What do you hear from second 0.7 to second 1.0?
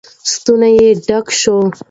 یې